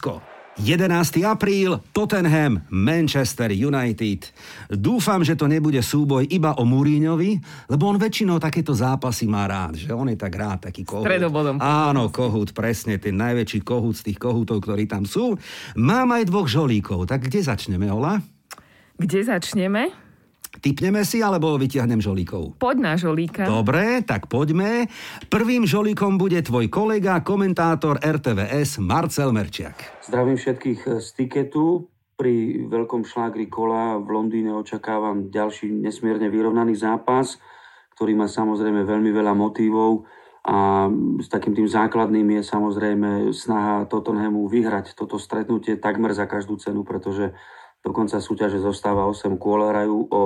[0.60, 1.24] 11.
[1.24, 4.36] apríl, Tottenham, Manchester United.
[4.68, 7.40] Dúfam, že to nebude súboj iba o Múríňovi,
[7.72, 11.08] lebo on väčšinou takéto zápasy má rád, že on je tak rád, taký kohút.
[11.08, 11.56] Stredobodom.
[11.64, 15.40] Áno, kohút, presne, ten najväčší kohút z tých kohútov, ktorí tam sú.
[15.80, 18.20] Mám aj dvoch žolíkov, tak kde začneme, Ola?
[19.00, 20.11] Kde začneme?
[20.62, 22.62] Typneme si, alebo vyťahnem žolíkov?
[22.62, 23.50] Poď na žolíka.
[23.50, 24.86] Dobre, tak poďme.
[25.26, 30.06] Prvým žolíkom bude tvoj kolega, komentátor RTVS Marcel Merčiak.
[30.06, 31.90] Zdravím všetkých z tiketu.
[32.14, 37.42] Pri veľkom šlágri kola v Londýne očakávam ďalší nesmierne vyrovnaný zápas,
[37.98, 40.06] ktorý má samozrejme veľmi veľa motívov
[40.42, 40.90] a
[41.22, 46.82] s takým tým základným je samozrejme snaha Tottenhamu vyhrať toto stretnutie takmer za každú cenu,
[46.82, 47.34] pretože
[47.82, 50.22] do konca súťaže zostáva 8 kôl, hrajú o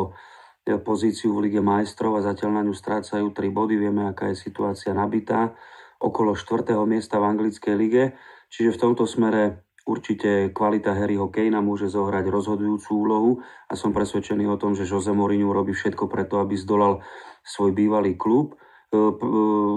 [0.68, 3.76] e, pozíciu v Lige majstrov a zatiaľ na ňu strácajú 3 body.
[3.80, 5.56] Vieme, aká je situácia nabitá
[6.00, 6.76] okolo 4.
[6.84, 8.04] miesta v anglickej lige.
[8.52, 13.32] Čiže v tomto smere určite kvalita Harryho Kanea môže zohrať rozhodujúcu úlohu
[13.70, 17.06] a som presvedčený o tom, že Jose Mourinho robí všetko preto, aby zdolal
[17.46, 18.58] svoj bývalý klub.
[18.90, 19.12] E, e,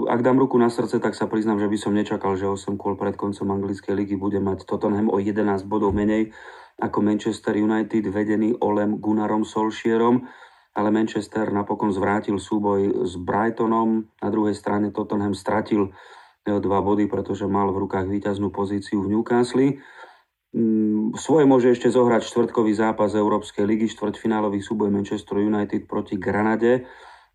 [0.09, 2.97] ak dám ruku na srdce, tak sa priznám, že by som nečakal, že 8 kôl
[2.97, 6.33] pred koncom anglickej ligy bude mať Tottenham o 11 bodov menej
[6.79, 10.23] ako Manchester United vedený Olem Gunnarom Solskierom,
[10.73, 14.07] ale Manchester napokon zvrátil súboj s Brightonom.
[14.23, 15.91] Na druhej strane Tottenham stratil
[16.47, 19.75] e, dva body, pretože mal v rukách víťaznú pozíciu v Newcastle.
[20.55, 26.87] Mm, svoje môže ešte zohrať štvrtkový zápas Európskej ligy, štvrťfinálový súboj Manchester United proti Granade,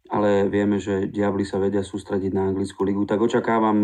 [0.08, 3.04] ale vieme, že Diabli sa vedia sústrediť na anglickú ligu.
[3.04, 3.78] Tak očakávam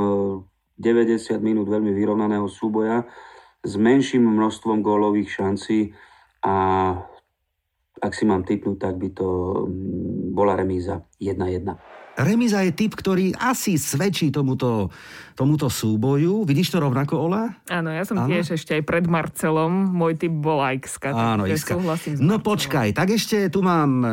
[0.81, 3.05] 90 e, minút veľmi vyrovnaného súboja
[3.61, 5.93] s menším množstvom gólových šancí
[6.41, 6.55] a
[8.01, 9.29] ak si mám typnúť, tak by to
[9.69, 11.77] mm, bola remíza 1-1.
[12.21, 14.93] Remiza je typ, ktorý asi svedčí tomuto,
[15.33, 16.45] tomuto súboju.
[16.45, 17.49] Vidíš to rovnako, Ola?
[17.71, 18.29] Áno, ja som Áno?
[18.29, 19.73] tiež ešte aj pred Marcelom.
[19.95, 21.17] Môj typ bol Iska.
[21.17, 21.81] Áno, Iska.
[22.21, 24.09] No počkaj, tak ešte tu mám e,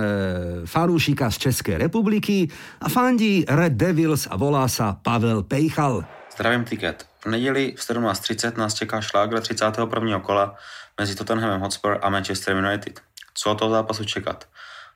[0.63, 2.47] farúšika z Českej republiky
[2.79, 6.16] a fandí Red Devils a volá sa Pavel Pejchal.
[6.37, 7.05] Zdravím tiket.
[7.19, 10.19] V neděli v 17.30 nás čeká šlágr 31.
[10.19, 10.55] kola
[10.99, 13.01] mezi Tottenhamem Hotspur a Manchester United.
[13.33, 14.47] Co od toho zápasu čekat?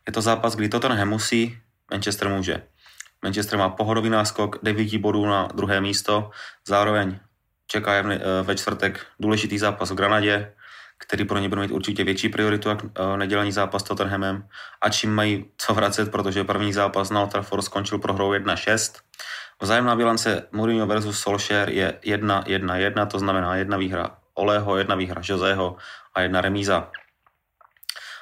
[0.08, 1.58] Je to zápas, kdy Tottenham musí,
[1.92, 2.64] Manchester může.
[3.24, 6.30] Manchester má pohodový náskok 9 bodů na druhé místo,
[6.68, 7.20] zároveň
[7.68, 10.54] čeká je eh, ve čtvrtek důležitý zápas v Granadě,
[10.98, 14.48] který pro ně bude mít určitě větší prioritu jak eh, nedělní zápas s Tottenhamem
[14.82, 19.02] a čím mají co vracet, protože první zápas na Old Trafford skončil prohrou 1-6
[19.62, 25.78] Vzájemná bilance Mourinho versus Solskjaer je 1-1-1, to znamená jedna výhra Oleho, jedna výhra Joseho
[26.14, 26.92] a jedna remíza.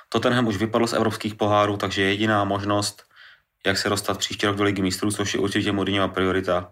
[0.09, 3.03] Tottenham už vypadl z evropských pohárů, takže jediná možnost,
[3.65, 6.71] jak se dostat příští rok do ligy mistrů, což je určitě Mourinhova priorita,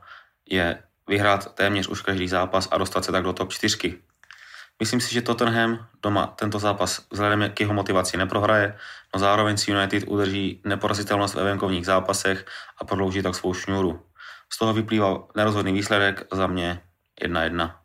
[0.49, 3.99] je vyhrát téměř už každý zápas a dostat se tak do top 4.
[4.79, 8.77] Myslím si, že Tottenham doma tento zápas vzhledem k jeho motivaci neprohraje,
[9.13, 12.45] no zároveň si United udrží neporazitelnost ve venkovních zápasech
[12.77, 14.06] a prodlouží tak svou šňůru.
[14.53, 16.81] Z toho vyplýval nerozhodný výsledek za mne
[17.21, 17.75] 1-1.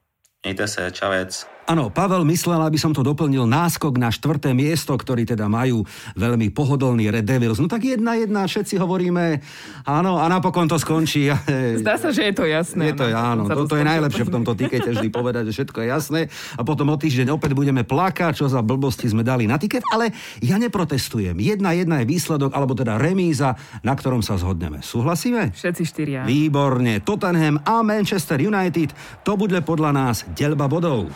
[0.45, 1.47] Mějte se, čavec.
[1.63, 5.87] Áno, Pavel myslel, aby som to doplnil náskok na štvrté miesto, ktorý teda majú
[6.19, 7.63] veľmi pohodlný Red Devils.
[7.63, 9.39] No tak jedna jedna, všetci hovoríme,
[9.87, 11.31] áno, a napokon to skončí.
[11.83, 12.91] Zdá sa, že je to jasné.
[12.91, 15.87] Je to, áno, to, to je najlepšie v tomto tikete vždy povedať, že všetko je
[15.87, 16.21] jasné
[16.59, 20.11] a potom o týždeň opäť budeme plakať, čo za blbosti sme dali na tiket, ale
[20.43, 21.39] ja neprotestujem.
[21.39, 23.55] Jedna jedna je výsledok, alebo teda remíza,
[23.87, 24.83] na ktorom sa zhodneme.
[24.83, 25.55] Súhlasíme?
[25.55, 26.21] Všetci štyria.
[26.27, 26.99] Výborne.
[27.07, 28.91] Tottenham a Manchester United,
[29.23, 31.07] to bude podľa nás delba bodov.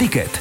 [0.00, 0.32] Tiket.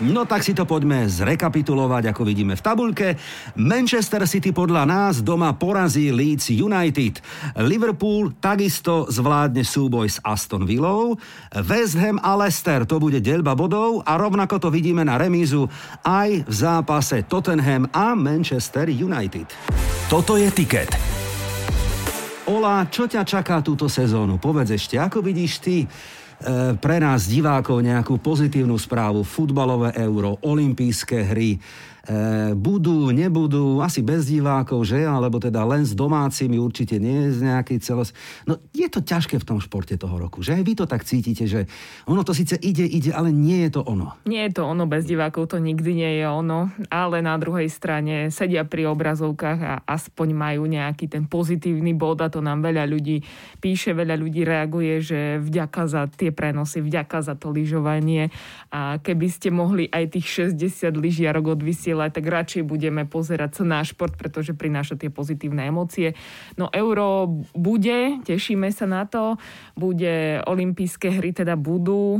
[0.00, 3.20] No tak si to poďme zrekapitulovať, ako vidíme v tabuľke.
[3.60, 7.20] Manchester City podľa nás doma porazí Leeds United.
[7.60, 11.20] Liverpool takisto zvládne súboj s Aston Villou.
[11.68, 15.68] West Ham a Leicester to bude delba bodov a rovnako to vidíme na remízu
[16.00, 19.52] aj v zápase Tottenham a Manchester United.
[20.08, 20.88] Toto je tiket.
[22.48, 24.40] Ola, čo ťa čaká túto sezónu?
[24.40, 25.84] Povedz ešte, ako vidíš ty
[26.82, 29.22] pre nás divákov nejakú pozitívnu správu.
[29.22, 31.56] Futbalové euro, olympijské hry,
[32.02, 35.06] E, budú, nebudú, asi bez divákov, že?
[35.06, 38.10] Alebo teda len s domácimi, určite nie z nejaký celos...
[38.42, 40.58] No je to ťažké v tom športe toho roku, že?
[40.58, 41.70] Aj vy to tak cítite, že
[42.10, 44.18] ono to síce ide, ide, ale nie je to ono.
[44.26, 48.34] Nie je to ono, bez divákov to nikdy nie je ono, ale na druhej strane
[48.34, 53.22] sedia pri obrazovkách a aspoň majú nejaký ten pozitívny bod a to nám veľa ľudí
[53.62, 58.34] píše, veľa ľudí reaguje, že vďaka za tie prenosy, vďaka za to lyžovanie
[58.74, 63.64] a keby ste mohli aj tých 60 lyžiarok odvysieť vysielať, tak radšej budeme pozerať sa
[63.68, 66.16] na šport, pretože prináša tie pozitívne emócie.
[66.56, 69.36] No euro bude, tešíme sa na to,
[69.76, 72.16] bude olympijské hry teda budú.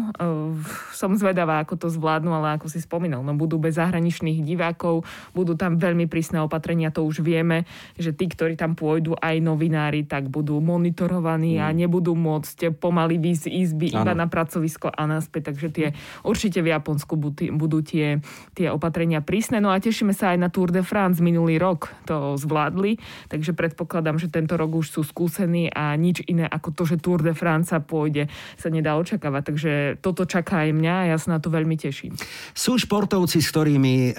[0.93, 5.57] Som zvedavá, ako to zvládnu, ale ako si spomínal, no budú bez zahraničných divákov, budú
[5.57, 7.65] tam veľmi prísne opatrenia, to už vieme,
[7.97, 11.63] že tí, ktorí tam pôjdu, aj novinári, tak budú monitorovaní mm.
[11.65, 14.05] a nebudú môcť pomaly výjsť izby ano.
[14.05, 15.55] iba na pracovisko a naspäť.
[15.55, 15.89] Takže tie
[16.27, 17.17] určite v Japonsku
[17.57, 18.21] budú tie,
[18.53, 19.62] tie opatrenia prísne.
[19.62, 21.22] No a tešíme sa aj na Tour de France.
[21.22, 22.98] Minulý rok to zvládli,
[23.31, 27.22] takže predpokladám, že tento rok už sú skúsení a nič iné ako to, že Tour
[27.22, 28.27] de France pôjde,
[28.59, 29.42] sa nedá očakávať.
[29.55, 29.72] Takže
[30.03, 32.18] toto čaká aj mňa a ja sa na to veľmi teším.
[32.51, 34.12] Sú športovci, s ktorými e,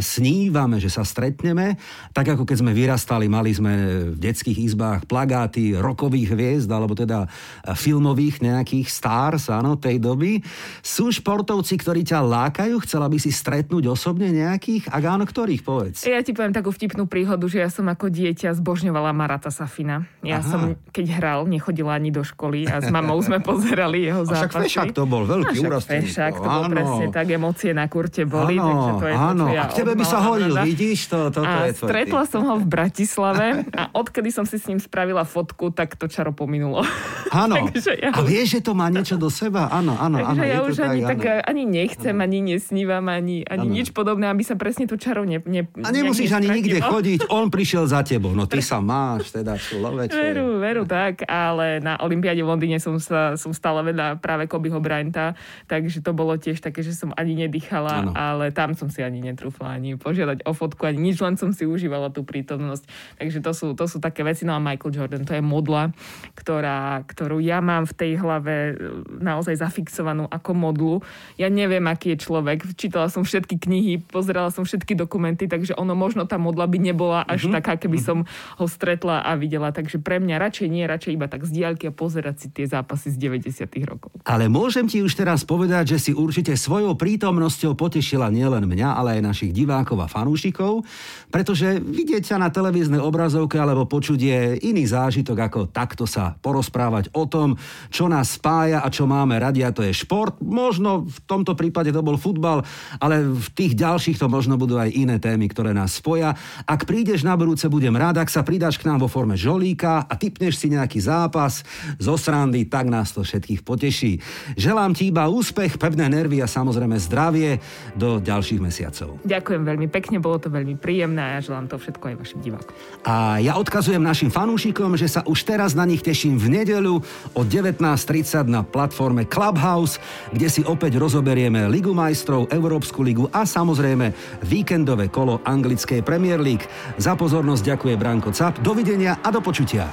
[0.00, 1.76] snívame, že sa stretneme,
[2.16, 3.72] tak ako keď sme vyrastali, mali sme
[4.14, 10.40] v detských izbách plagáty rokových hviezd, alebo teda e, filmových nejakých stars, áno, tej doby.
[10.80, 12.80] Sú športovci, ktorí ťa lákajú?
[12.88, 14.85] Chcela by si stretnúť osobne nejakých?
[14.88, 16.06] Ak áno, ktorých povedz?
[16.06, 20.06] Ja ti poviem takú vtipnú príhodu, že ja som ako dieťa zbožňovala Marata Safina.
[20.22, 20.46] Ja Aha.
[20.46, 20.60] som,
[20.94, 24.46] keď hral, nechodila ani do školy a s mamou sme pozerali jeho zápasy.
[24.46, 25.88] Však Fešák to bol veľký úraz.
[25.88, 26.74] Fešák to bol áno.
[26.76, 29.44] presne tak, emócie na kurte boli, áno, takže to je áno.
[29.48, 30.68] to, ja a k tebe by sa hodil, rada.
[30.68, 31.18] vidíš to?
[31.32, 34.76] Toto a je tvoj stretla som ho v Bratislave a odkedy som si s ním
[34.76, 36.84] spravila fotku, tak to čaro pominulo.
[37.32, 37.56] Áno.
[38.04, 39.72] ja a vieš, že to má niečo do seba?
[39.72, 40.52] Áno, áno, takže áno.
[40.52, 42.24] ja už tak, ani, tak, ani nechcem, ano.
[42.28, 46.36] ani nesnívam, ani, ani nič podobné, aby sa presne to čaro ne, ne, A nemusíš
[46.36, 48.36] ani nikde chodiť, on prišiel za tebou.
[48.36, 50.12] No ty sa máš, teda človeče.
[50.12, 54.76] Veru, veru, tak, ale na Olympiáde v Londýne som, sa, som stále vedľa práve Kobyho
[54.84, 55.32] Bryanta,
[55.64, 58.12] takže to bolo tiež také, že som ani nedýchala, ano.
[58.12, 61.64] ale tam som si ani netrúfla ani požiadať o fotku, ani nič, len som si
[61.64, 62.84] užívala tú prítomnosť.
[63.16, 64.42] Takže to sú, to sú také veci.
[64.42, 65.94] No a Michael Jordan, to je modla,
[66.34, 68.74] ktorá, ktorú ja mám v tej hlave e,
[69.22, 70.94] naozaj zafixovanú ako modlu.
[71.38, 72.66] Ja neviem, aký je človek.
[72.74, 77.22] Čítala som všetky knihy, pozerala som všetky dokumenty, takže ono možno tá modla by nebola
[77.22, 77.56] až mm-hmm.
[77.62, 78.18] taká, keby som
[78.58, 79.70] ho stretla a videla.
[79.70, 83.14] Takže pre mňa radšej nie, radšej iba tak z diaľky a pozerať si tie zápasy
[83.14, 83.70] z 90.
[83.86, 84.10] rokov.
[84.26, 89.18] Ale môžem ti už teraz povedať, že si určite svojou prítomnosťou potešila nielen mňa, ale
[89.18, 90.82] aj našich divákov a fanúšikov,
[91.30, 97.12] pretože vidieť ťa na televíznej obrazovke alebo počuť je iný zážitok ako takto sa porozprávať
[97.14, 97.54] o tom,
[97.92, 100.40] čo nás spája a čo máme radi a to je šport.
[100.40, 102.64] Možno v tomto prípade to bol futbal,
[102.98, 104.26] ale v tých ďalších to
[104.56, 106.32] možno budú aj iné témy, ktoré nás spoja.
[106.64, 110.16] Ak prídeš na budúce, budem rád, ak sa pridáš k nám vo forme žolíka a
[110.16, 111.60] typneš si nejaký zápas
[112.00, 114.16] zo srandy, tak nás to všetkých poteší.
[114.56, 117.60] Želám ti iba úspech, pevné nervy a samozrejme zdravie
[117.92, 119.20] do ďalších mesiacov.
[119.28, 122.72] Ďakujem veľmi pekne, bolo to veľmi príjemné a ja želám to všetko aj vašim divákom.
[123.04, 127.04] A ja odkazujem našim fanúšikom, že sa už teraz na nich teším v nedeľu
[127.36, 130.00] o 19.30 na platforme Clubhouse,
[130.32, 134.06] kde si opäť rozoberieme Ligu majstrov, Európsku ligu a samozrejme
[134.46, 136.70] víkendové kolo anglickej Premier League.
[136.94, 139.90] Za pozornosť ďakuje Branko Cap, dovidenia a do počutia.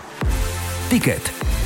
[0.93, 1.62] Ticket